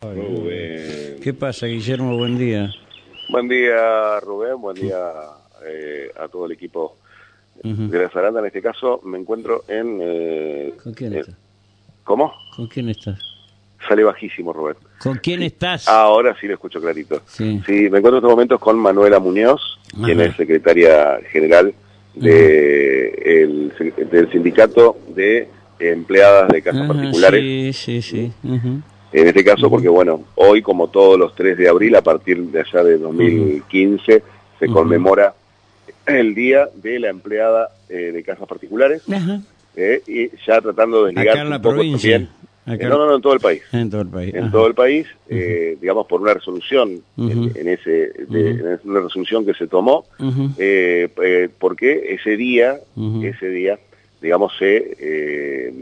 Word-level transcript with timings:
Rubén. 0.00 1.16
¿Qué 1.22 1.34
pasa, 1.34 1.66
Guillermo? 1.66 2.16
Buen 2.16 2.38
día. 2.38 2.70
Buen 3.30 3.48
día, 3.48 4.20
Rubén. 4.20 4.60
Buen 4.60 4.76
día 4.76 4.96
eh, 5.66 6.10
a 6.16 6.28
todo 6.28 6.46
el 6.46 6.52
equipo 6.52 6.96
de 7.64 7.98
la 7.98 8.08
Zaranda. 8.08 8.38
En 8.40 8.46
este 8.46 8.62
caso 8.62 9.00
me 9.04 9.18
encuentro 9.18 9.64
en... 9.66 9.98
eh, 10.00 10.74
¿Con 10.82 10.94
quién 10.94 11.14
eh, 11.14 11.20
estás? 11.20 11.34
¿Cómo? 12.04 12.32
¿Con 12.54 12.68
quién 12.68 12.88
estás? 12.90 13.18
Sale 13.88 14.04
bajísimo, 14.04 14.52
Rubén. 14.52 14.76
¿Con 15.02 15.16
quién 15.18 15.42
estás? 15.42 15.88
Ahora 15.88 16.36
sí 16.40 16.46
lo 16.46 16.54
escucho 16.54 16.80
clarito. 16.80 17.20
Sí. 17.26 17.60
Sí, 17.66 17.72
me 17.90 17.98
encuentro 17.98 18.10
en 18.10 18.16
estos 18.18 18.30
momentos 18.30 18.60
con 18.60 18.78
Manuela 18.78 19.18
Muñoz, 19.18 19.60
quien 20.04 20.20
Ajá. 20.20 20.30
es 20.30 20.36
secretaria 20.36 21.18
general 21.32 21.74
de, 22.14 23.08
el- 23.24 23.72
del 24.10 24.30
sindicato 24.30 24.96
de 25.08 25.48
empleadas 25.80 26.48
de 26.50 26.62
casas 26.62 26.82
Ajá, 26.82 26.92
particulares. 26.92 27.40
Sí, 27.76 28.00
sí, 28.00 28.02
sí. 28.02 28.32
En 29.12 29.26
este 29.26 29.42
caso, 29.44 29.70
porque 29.70 29.88
bueno, 29.88 30.24
hoy 30.34 30.60
como 30.62 30.88
todos 30.88 31.18
los 31.18 31.34
3 31.34 31.56
de 31.56 31.68
abril, 31.68 31.96
a 31.96 32.02
partir 32.02 32.38
de 32.42 32.60
allá 32.60 32.84
de 32.84 32.98
2015, 32.98 34.22
se 34.58 34.64
Ujú. 34.66 34.74
conmemora 34.74 35.34
el 36.06 36.34
Día 36.34 36.68
de 36.74 36.98
la 36.98 37.08
Empleada 37.08 37.70
eh, 37.88 38.12
de 38.12 38.22
Casas 38.22 38.46
Particulares, 38.48 39.02
Ajá. 39.10 39.40
eh, 39.76 40.02
y 40.06 40.28
ya 40.46 40.60
tratando 40.60 41.04
de 41.06 41.12
la 41.14 41.22
un 41.56 41.62
poco 41.62 41.74
provincia. 41.76 42.12
también, 42.18 42.30
Acá- 42.66 42.84
eh, 42.86 42.88
no, 42.90 42.98
no, 42.98 43.06
no, 43.06 43.16
en 43.16 43.22
todo 43.22 43.32
el 43.32 43.40
país, 43.40 43.62
En 43.72 43.88
todo 43.88 44.02
el 44.02 44.08
país. 44.08 44.34
en 44.34 44.42
ajá. 44.42 44.52
todo 44.52 44.66
el 44.66 44.74
país, 44.74 45.06
digamos 45.80 46.06
por 46.06 46.20
una 46.20 46.34
resolución, 46.34 47.00
en, 47.16 47.50
en 47.56 47.68
ese, 47.68 47.90
de- 47.90 48.52
Ujú. 48.52 48.66
en 48.66 48.80
una 48.90 49.00
resolución 49.00 49.46
que 49.46 49.54
se 49.54 49.66
tomó, 49.68 50.04
porque 51.58 52.14
ese 52.14 52.36
día, 52.36 52.78
ese 53.22 53.48
día, 53.48 53.78
digamos, 54.20 54.52
se, 54.58 55.72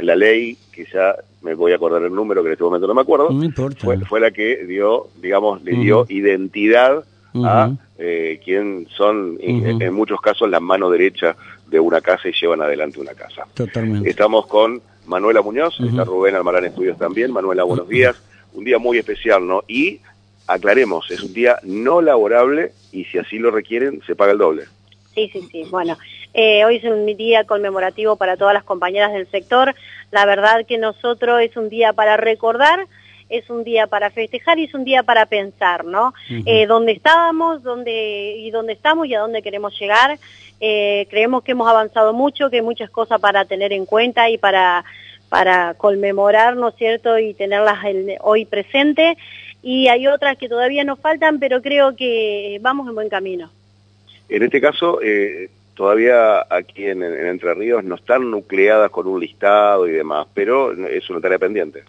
la 0.00 0.16
ley, 0.16 0.56
que 0.72 0.86
ya 0.92 1.14
me 1.42 1.54
voy 1.54 1.72
a 1.72 1.76
acordar 1.76 2.02
el 2.02 2.12
número, 2.14 2.42
que 2.42 2.48
en 2.48 2.52
este 2.54 2.64
momento 2.64 2.86
no 2.86 2.94
me 2.94 3.02
acuerdo, 3.02 3.30
No 3.30 3.44
importa. 3.44 3.84
fue, 3.84 3.98
fue 4.00 4.20
la 4.20 4.30
que 4.30 4.64
dio, 4.66 5.08
digamos, 5.20 5.62
le 5.62 5.72
dio 5.76 6.04
identidad 6.08 7.04
a 7.44 7.70
eh, 7.98 8.40
quien 8.44 8.86
son, 8.96 9.36
en- 9.40 9.80
en 9.82 9.94
muchos 9.94 10.20
casos, 10.20 10.48
la 10.50 10.60
mano 10.60 10.90
derecha 10.90 11.36
de 11.68 11.78
una 11.78 12.00
casa 12.00 12.28
y 12.28 12.32
llevan 12.32 12.62
adelante 12.62 13.00
una 13.00 13.12
casa. 13.14 13.44
Totalmente. 13.54 14.08
Estamos 14.10 14.46
con 14.46 14.80
Manuela 15.06 15.42
Muñoz, 15.42 15.78
está 15.80 16.04
Rubén 16.04 16.34
Almarán 16.34 16.64
Estudios 16.64 16.98
también. 16.98 17.32
Manuela, 17.32 17.62
buenos 17.64 17.88
días. 17.88 18.16
Un 18.54 18.64
día 18.64 18.78
muy 18.78 18.98
especial, 18.98 19.46
¿no? 19.46 19.62
Y 19.68 20.00
aclaremos, 20.46 21.10
es 21.10 21.22
un 21.22 21.32
día 21.34 21.58
no 21.62 22.00
laborable 22.00 22.72
y 22.92 23.04
si 23.04 23.18
así 23.18 23.38
lo 23.38 23.50
requieren, 23.50 24.00
se 24.06 24.16
paga 24.16 24.32
el 24.32 24.38
doble. 24.38 24.64
Sí, 25.14 25.28
sí, 25.32 25.46
sí. 25.52 25.64
Bueno, 25.70 25.96
eh, 26.34 26.64
hoy 26.64 26.76
es 26.76 26.84
un 26.84 27.06
día 27.16 27.44
conmemorativo 27.44 28.16
para 28.16 28.36
todas 28.36 28.54
las 28.54 28.64
compañeras 28.64 29.12
del 29.12 29.26
sector. 29.30 29.74
La 30.10 30.24
verdad 30.26 30.66
que 30.66 30.78
nosotros 30.78 31.40
es 31.42 31.56
un 31.56 31.68
día 31.68 31.92
para 31.92 32.16
recordar, 32.16 32.86
es 33.28 33.50
un 33.50 33.62
día 33.64 33.86
para 33.86 34.10
festejar 34.10 34.58
y 34.58 34.64
es 34.64 34.74
un 34.74 34.84
día 34.84 35.02
para 35.02 35.26
pensar, 35.26 35.84
¿no? 35.84 36.14
Eh, 36.46 36.66
dónde 36.66 36.92
estábamos, 36.92 37.62
dónde 37.62 38.36
y 38.38 38.50
dónde 38.50 38.72
estamos 38.72 39.06
y 39.06 39.14
a 39.14 39.20
dónde 39.20 39.42
queremos 39.42 39.78
llegar. 39.78 40.18
Eh, 40.60 41.06
creemos 41.10 41.42
que 41.44 41.52
hemos 41.52 41.68
avanzado 41.68 42.12
mucho, 42.12 42.48
que 42.50 42.56
hay 42.56 42.62
muchas 42.62 42.90
cosas 42.90 43.20
para 43.20 43.44
tener 43.44 43.72
en 43.72 43.84
cuenta 43.86 44.28
y 44.30 44.38
para 44.38 44.84
para 45.28 45.74
conmemorar, 45.74 46.56
¿no 46.56 46.68
es 46.70 46.76
cierto? 46.76 47.18
Y 47.18 47.34
tenerlas 47.34 47.84
el- 47.84 48.16
hoy 48.22 48.46
presente. 48.46 49.18
Y 49.62 49.88
hay 49.88 50.06
otras 50.06 50.38
que 50.38 50.48
todavía 50.48 50.84
nos 50.84 50.98
faltan, 51.00 51.38
pero 51.38 51.60
creo 51.60 51.94
que 51.96 52.56
vamos 52.62 52.88
en 52.88 52.94
buen 52.94 53.10
camino. 53.10 53.50
En 54.30 54.42
este 54.42 54.58
caso, 54.58 55.00
eh, 55.02 55.50
todavía 55.78 56.44
aquí 56.50 56.86
en, 56.86 57.04
en 57.04 57.26
Entre 57.28 57.54
Ríos 57.54 57.84
no 57.84 57.94
están 57.94 58.32
nucleadas 58.32 58.90
con 58.90 59.06
un 59.06 59.20
listado 59.20 59.86
y 59.86 59.92
demás, 59.92 60.26
pero 60.34 60.72
es 60.72 61.08
una 61.08 61.20
tarea 61.20 61.38
pendiente. 61.38 61.84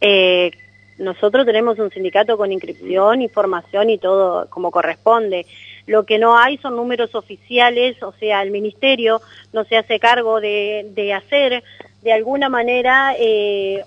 Eh, 0.00 0.52
nosotros 0.98 1.44
tenemos 1.44 1.80
un 1.80 1.90
sindicato 1.90 2.36
con 2.36 2.52
inscripción, 2.52 3.20
información 3.20 3.90
y 3.90 3.98
todo 3.98 4.48
como 4.50 4.70
corresponde. 4.70 5.46
Lo 5.88 6.04
que 6.04 6.20
no 6.20 6.38
hay 6.38 6.58
son 6.58 6.76
números 6.76 7.16
oficiales, 7.16 8.00
o 8.04 8.12
sea, 8.12 8.40
el 8.40 8.52
ministerio 8.52 9.20
no 9.52 9.64
se 9.64 9.76
hace 9.76 9.98
cargo 9.98 10.40
de, 10.40 10.86
de 10.94 11.12
hacer 11.12 11.64
de 12.02 12.12
alguna 12.12 12.48
manera 12.48 13.16
eh, 13.18 13.82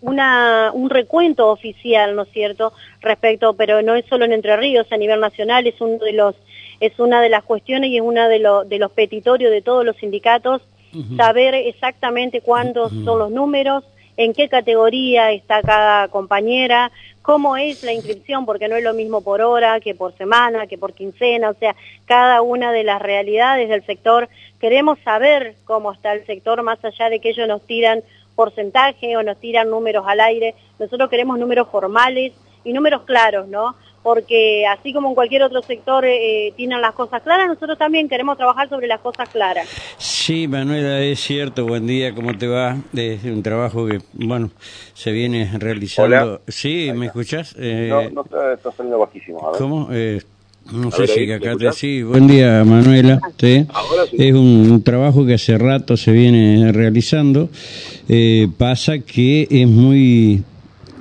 una, 0.00 0.70
un 0.72 0.90
recuento 0.90 1.48
oficial, 1.48 2.14
¿no 2.14 2.22
es 2.22 2.30
cierto?, 2.30 2.72
respecto, 3.00 3.54
pero 3.54 3.82
no 3.82 3.96
es 3.96 4.04
solo 4.06 4.26
en 4.26 4.32
Entre 4.32 4.56
Ríos, 4.56 4.86
a 4.92 4.96
nivel 4.96 5.18
nacional 5.18 5.66
es 5.66 5.80
uno 5.80 5.98
de 5.98 6.12
los 6.12 6.36
es 6.80 6.98
una 6.98 7.20
de 7.20 7.28
las 7.28 7.44
cuestiones 7.44 7.90
y 7.90 7.96
es 7.96 8.02
uno 8.02 8.28
de, 8.28 8.38
los 8.38 8.68
de 8.68 8.78
los 8.78 8.90
petitorios 8.90 9.52
de 9.52 9.62
todos 9.62 9.84
los 9.84 9.96
sindicatos, 9.96 10.62
saber 11.16 11.54
exactamente 11.54 12.40
cuántos 12.40 12.90
son 13.04 13.20
los 13.20 13.30
números, 13.30 13.84
en 14.16 14.34
qué 14.34 14.48
categoría 14.48 15.30
está 15.30 15.62
cada 15.62 16.08
compañera, 16.08 16.90
cómo 17.22 17.56
es 17.56 17.84
la 17.84 17.92
inscripción, 17.92 18.44
porque 18.44 18.68
no 18.68 18.76
es 18.76 18.82
lo 18.82 18.92
mismo 18.92 19.20
por 19.20 19.40
hora, 19.40 19.78
que 19.80 19.94
por 19.94 20.16
semana, 20.16 20.66
que 20.66 20.78
por 20.78 20.94
quincena, 20.94 21.50
o 21.50 21.54
sea, 21.54 21.76
cada 22.06 22.42
una 22.42 22.72
de 22.72 22.82
las 22.82 23.00
realidades 23.00 23.68
del 23.68 23.84
sector. 23.86 24.28
Queremos 24.60 24.98
saber 25.04 25.54
cómo 25.64 25.92
está 25.92 26.12
el 26.12 26.26
sector, 26.26 26.62
más 26.62 26.84
allá 26.84 27.08
de 27.08 27.20
que 27.20 27.30
ellos 27.30 27.46
nos 27.46 27.62
tiran 27.66 28.02
porcentaje 28.34 29.16
o 29.16 29.22
nos 29.22 29.38
tiran 29.38 29.70
números 29.70 30.04
al 30.06 30.20
aire. 30.20 30.54
Nosotros 30.78 31.08
queremos 31.08 31.38
números 31.38 31.68
formales 31.70 32.32
y 32.64 32.72
números 32.72 33.02
claros, 33.02 33.48
¿no? 33.48 33.76
Porque 34.02 34.64
así 34.66 34.94
como 34.94 35.10
en 35.10 35.14
cualquier 35.14 35.42
otro 35.42 35.60
sector 35.62 36.06
eh, 36.06 36.54
tienen 36.56 36.80
las 36.80 36.94
cosas 36.94 37.22
claras, 37.22 37.48
nosotros 37.48 37.76
también 37.76 38.08
queremos 38.08 38.38
trabajar 38.38 38.66
sobre 38.70 38.86
las 38.86 39.00
cosas 39.00 39.28
claras. 39.28 39.68
Sí, 39.98 40.48
Manuela, 40.48 41.00
es 41.02 41.20
cierto. 41.20 41.66
Buen 41.66 41.86
día, 41.86 42.14
¿cómo 42.14 42.36
te 42.38 42.46
va? 42.46 42.78
Es 42.96 43.24
un 43.24 43.42
trabajo 43.42 43.86
que, 43.86 43.98
bueno, 44.14 44.50
se 44.94 45.12
viene 45.12 45.50
realizando. 45.58 46.16
Hola. 46.16 46.40
Sí, 46.48 46.90
¿me 46.94 47.06
escuchás? 47.06 47.54
Eh, 47.58 47.88
No, 47.90 48.08
no 48.10 48.22
está, 48.22 48.54
está 48.54 48.72
saliendo 48.72 48.98
bajísimo. 49.00 49.46
A 49.46 49.50
ver. 49.52 49.60
¿Cómo? 49.60 49.88
Eh, 49.92 50.22
no 50.72 50.88
A 50.88 50.92
sé 50.92 51.00
ver, 51.02 51.08
si 51.10 51.20
ahí, 51.20 51.26
¿me 51.26 51.34
acá 51.34 51.56
te... 51.56 51.72
Sí, 51.72 52.02
buen 52.02 52.26
día, 52.26 52.64
Manuela. 52.64 53.20
Sí. 53.38 53.66
Ahora 53.68 54.06
sí. 54.10 54.16
Es 54.18 54.32
un, 54.32 54.70
un 54.70 54.82
trabajo 54.82 55.26
que 55.26 55.34
hace 55.34 55.58
rato 55.58 55.98
se 55.98 56.12
viene 56.12 56.72
realizando. 56.72 57.50
Eh, 58.08 58.48
pasa 58.56 58.98
que 59.00 59.46
es 59.50 59.68
muy 59.68 60.42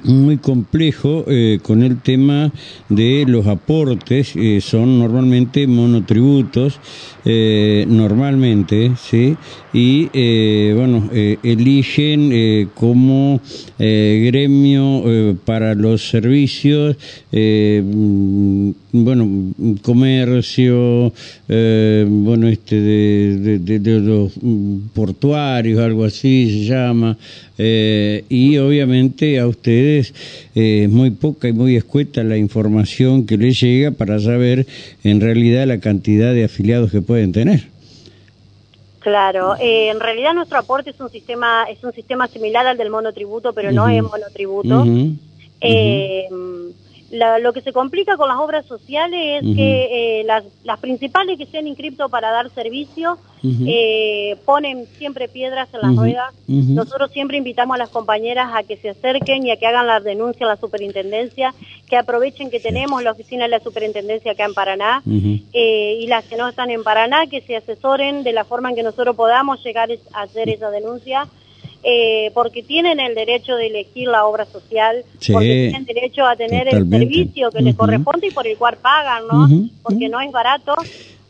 muy 0.09 0.37
complejo 0.37 1.25
eh, 1.27 1.59
con 1.61 1.83
el 1.83 2.01
tema 2.01 2.51
de 2.89 3.25
los 3.27 3.47
aportes 3.47 4.35
eh, 4.35 4.61
son 4.61 4.99
normalmente 4.99 5.67
monotributos 5.67 6.79
eh, 7.25 7.85
normalmente 7.87 8.91
sí 9.01 9.35
y 9.73 10.09
eh, 10.13 10.73
bueno 10.75 11.09
eligen 11.43 12.69
como 12.73 13.41
gremio 13.77 15.35
para 15.45 15.75
los 15.75 16.09
servicios 16.09 16.97
bueno 18.91 19.53
comercio 19.81 21.11
eh, 21.47 22.05
bueno 22.07 22.47
este 22.47 22.75
de, 22.81 23.37
de- 23.37 23.59
de- 23.59 23.79
de 23.79 23.99
los 23.99 24.33
mm, 24.41 24.87
portuarios 24.93 25.79
algo 25.79 26.05
así 26.05 26.49
se 26.51 26.65
llama 26.65 27.17
eh, 27.57 28.23
y 28.29 28.57
obviamente 28.57 29.39
a 29.39 29.47
ustedes 29.47 30.13
eh, 30.55 30.83
es 30.85 30.89
muy 30.89 31.11
poca 31.11 31.47
y 31.49 31.53
muy 31.53 31.75
escueta 31.75 32.23
la 32.23 32.37
información 32.37 33.25
que 33.25 33.37
les 33.37 33.59
llega 33.61 33.91
para 33.91 34.19
saber 34.19 34.65
en 35.03 35.21
realidad 35.21 35.67
la 35.67 35.79
cantidad 35.79 36.33
de 36.33 36.45
afiliados 36.45 36.91
que 36.91 37.01
pueden 37.01 37.31
tener. 37.31 37.67
Claro, 38.99 39.55
eh, 39.61 39.89
en 39.89 39.99
realidad 39.99 40.33
nuestro 40.33 40.59
aporte 40.59 40.89
es 40.89 40.99
un 40.99 41.09
sistema 41.09 41.63
es 41.71 41.81
un 41.83 41.93
sistema 41.93 42.27
similar 42.27 42.67
al 42.67 42.77
del 42.77 42.89
monotributo, 42.89 43.53
pero 43.53 43.71
no 43.71 43.87
es 43.87 44.03
monotributo. 44.03 44.85
Eh, 45.61 46.25
la- 47.11 47.39
lo 47.39 47.53
que 47.53 47.61
se 47.61 47.73
complica 47.73 48.17
con 48.17 48.27
las 48.29 48.37
obras 48.37 48.65
sociales 48.65 49.41
es 49.43 49.55
que 49.55 50.19
eh, 50.19 50.23
las, 50.25 50.43
las 50.63 50.79
principales 50.79 51.37
que 51.37 51.45
se 51.45 51.57
han 51.57 51.67
inscrito 51.67 52.09
para 52.09 52.31
dar 52.31 52.49
servicio 52.51 53.17
eh, 53.67 54.35
ponen 54.45 54.85
siempre 54.97 55.27
piedras 55.29 55.69
en 55.73 55.79
las 55.81 55.91
ruedas. 55.95 56.33
Nosotros 56.75 57.11
siempre 57.11 57.37
invitamos 57.37 57.75
a 57.75 57.77
las 57.77 57.89
compañeras 57.89 58.49
a 58.53 58.63
que 58.63 58.75
se 58.77 58.89
acerquen 58.89 59.45
y 59.47 59.51
a 59.51 59.55
que 59.57 59.65
hagan 59.65 59.87
la 59.87 59.99
denuncia 60.01 60.45
a 60.45 60.49
la 60.49 60.57
superintendencia, 60.57 61.53
que 61.87 61.95
aprovechen 61.97 62.49
que 62.49 62.59
tenemos 62.59 63.01
la 63.01 63.11
oficina 63.11 63.43
de 63.45 63.49
la 63.49 63.59
superintendencia 63.59 64.33
acá 64.33 64.45
en 64.45 64.53
Paraná 64.53 65.01
eh, 65.53 65.97
y 66.01 66.07
las 66.07 66.25
que 66.25 66.35
no 66.37 66.47
están 66.49 66.69
en 66.69 66.83
Paraná, 66.83 67.27
que 67.27 67.41
se 67.41 67.55
asesoren 67.55 68.23
de 68.23 68.33
la 68.33 68.43
forma 68.43 68.69
en 68.69 68.75
que 68.75 68.83
nosotros 68.83 69.15
podamos 69.15 69.63
llegar 69.63 69.89
a 70.13 70.21
hacer 70.21 70.49
esa 70.49 70.69
denuncia, 70.69 71.27
eh, 71.83 72.31
porque 72.33 72.61
tienen 72.63 72.99
el 72.99 73.15
derecho 73.15 73.55
de 73.55 73.67
elegir 73.67 74.07
la 74.09 74.25
obra 74.25 74.45
social, 74.45 75.03
Sí, 75.19 75.31
porque 75.31 75.47
tienen 75.71 75.85
derecho 75.85 76.25
a 76.25 76.35
tener 76.35 76.65
totalmente. 76.65 76.95
el 76.95 77.01
servicio 77.03 77.51
que 77.51 77.61
les 77.61 77.75
corresponde 77.75 78.27
y 78.27 78.31
por 78.31 78.45
el 78.47 78.57
cual 78.57 78.77
pagan, 78.77 79.23
¿no? 79.31 79.47
Porque 79.83 80.09
no 80.09 80.19
es 80.19 80.31
barato, 80.31 80.75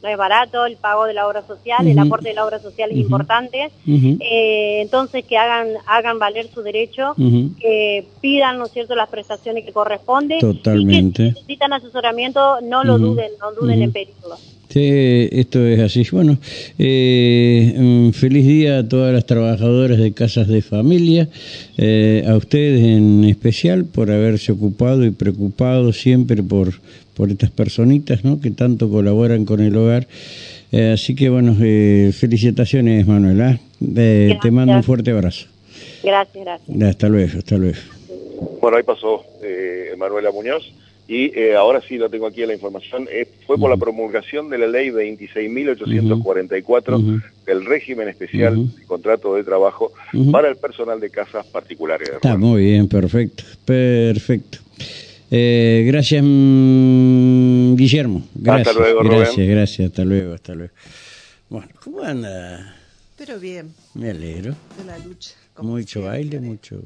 no 0.01 0.10
es 0.10 0.18
barato 0.18 0.66
el 0.66 0.78
pago 0.78 1.06
de 1.06 1.13
la 1.13 1.28
obra 1.28 1.46
social, 1.46 1.88
el 1.88 2.00
aporte 2.00 2.30
de 2.30 2.36
la 2.36 2.46
obra 2.46 2.60
social 2.60 2.92
es 2.92 2.98
importante. 2.98 3.69
Eh, 3.88 4.81
entonces 4.81 5.25
que 5.25 5.38
hagan 5.38 5.68
hagan 5.88 6.19
valer 6.19 6.48
su 6.54 6.62
derecho, 6.62 7.16
que 7.60 8.06
pidan, 8.22 8.57
¿no 8.57 8.66
es 8.66 8.72
cierto?, 8.72 8.96
las 8.96 9.10
prestaciones 9.10 9.66
que 9.66 9.72
corresponden. 9.72 10.38
Y 10.38 10.42
Totalmente. 10.42 11.24
que 11.24 11.30
si 11.30 11.36
necesitan 11.36 11.74
asesoramiento, 11.74 12.62
no 12.62 12.84
lo 12.84 12.98
duden, 12.98 13.31
no 13.40 13.51
duden 13.54 13.81
en 13.81 13.92
pedirlo. 13.92 14.38
Sí, 14.69 15.28
esto 15.31 15.66
es 15.66 15.80
así. 15.80 16.06
Bueno, 16.12 16.38
eh, 16.78 18.12
feliz 18.13 18.46
día 18.46 18.78
a 18.78 18.88
todas 18.88 19.12
las 19.12 19.25
trabajadoras 19.25 19.98
de 19.98 20.13
casas 20.13 20.48
de 20.48 20.62
familia, 20.62 21.28
eh, 21.75 22.24
a 22.28 22.36
ustedes 22.36 22.84
en 22.84 23.24
especial 23.24 23.86
por 23.86 24.12
haberse 24.12 24.51
ocupado 24.51 25.04
y 25.04 25.10
preocupado 25.10 25.92
siempre 25.92 26.44
por, 26.44 26.75
por 27.19 27.31
estas 27.31 27.51
personitas 27.51 28.24
¿no? 28.24 28.39
que 28.39 28.50
tanto 28.50 28.89
colaboran 28.89 29.44
con 29.44 29.60
el 29.60 29.75
hogar. 29.75 30.07
Eh, 30.71 30.92
así 30.94 31.16
que 31.16 31.27
bueno, 31.27 31.54
eh, 31.62 32.13
felicitaciones 32.18 33.06
Manuela. 33.06 33.60
Eh, 33.98 34.38
te 34.42 34.51
mando 34.51 34.71
un 34.71 34.83
fuerte 34.83 35.12
abrazo. 35.12 35.48
Gracias, 36.01 36.45
gracias. 36.45 36.81
Hasta 36.81 37.10
luego, 37.10 37.38
hasta 37.38 37.57
luego. 37.57 37.77
Bueno, 38.62 38.77
ahí 38.77 38.83
pasó 38.83 39.25
Manuela 39.98 40.31
Muñoz. 40.31 40.63
Y 41.10 41.38
eh, 41.38 41.56
ahora 41.56 41.81
sí 41.81 41.98
lo 41.98 42.07
tengo 42.07 42.27
aquí 42.27 42.45
la 42.45 42.54
información, 42.54 43.10
eh, 43.12 43.27
fue 43.48 43.57
por 43.57 43.72
la 43.72 43.77
promulgación 43.77 44.48
de 44.48 44.60
la 44.60 44.68
ley 44.68 44.92
26.844 44.92 47.24
del 47.48 47.65
régimen 47.65 48.10
especial 48.10 48.69
de 48.77 48.86
contrato 48.86 49.33
de 49.33 49.44
trabajo 49.44 49.92
para 50.31 50.50
el 50.50 50.57
personal 50.57 51.00
de 51.00 51.10
casas 51.10 51.48
particulares. 51.48 52.10
Está 52.10 52.38
muy 52.38 52.65
bien, 52.65 52.88
perfecto, 52.88 53.44
perfecto. 53.65 54.60
Eh, 55.31 55.84
gracias, 55.86 56.24
mm, 56.24 57.76
Guillermo. 57.76 58.24
Gracias, 58.34 58.68
hasta 58.68 58.80
luego, 58.80 59.04
Gracias, 59.04 59.48
gracias, 59.48 59.90
hasta 59.90 60.06
luego, 60.06 60.34
hasta 60.34 60.56
luego. 60.56 60.74
Bueno, 61.50 61.70
¿cómo 61.84 62.02
anda? 62.02 62.76
Pero 63.18 63.40
bien. 63.40 63.74
Me 63.94 64.10
alegro. 64.12 64.56
De 64.78 64.86
la 64.86 64.98
lucha. 65.00 65.31
Mucho 65.62 66.04
baile, 66.04 66.40
mucho... 66.40 66.81